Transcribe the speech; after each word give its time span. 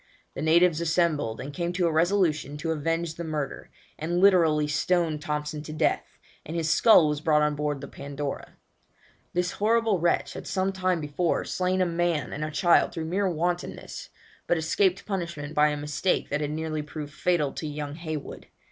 The 0.33 0.41
natives 0.41 0.81
assembled, 0.81 1.39
and 1.39 1.53
came 1.53 1.71
to 1.73 1.85
a 1.85 1.91
resolution 1.91 2.57
to 2.57 2.71
avenge 2.71 3.13
the 3.13 3.23
murder, 3.23 3.69
and 3.99 4.19
literally 4.19 4.67
stoned 4.67 5.21
Thompson 5.21 5.61
to 5.61 5.73
death, 5.73 6.17
and 6.43 6.55
his 6.55 6.71
skull 6.71 7.07
was 7.07 7.21
brought 7.21 7.43
on 7.43 7.53
board 7.53 7.81
the 7.81 7.87
Pandora. 7.87 8.53
This 9.33 9.51
horrible 9.51 9.99
wretch 9.99 10.33
had 10.33 10.47
some 10.47 10.71
time 10.73 11.01
before 11.01 11.45
slain 11.45 11.81
a 11.81 11.85
man 11.85 12.33
and 12.33 12.43
a 12.43 12.49
child 12.49 12.91
through 12.93 13.05
mere 13.05 13.29
wantonness, 13.29 14.09
but 14.47 14.57
escaped 14.57 15.05
punishment 15.05 15.53
by 15.53 15.67
a 15.67 15.77
mistake 15.77 16.29
that 16.29 16.41
had 16.41 16.49
nearly 16.49 16.81
proved 16.81 17.13
fatal 17.13 17.53
to 17.53 17.67
young 17.67 17.93
Heywood. 17.93 18.47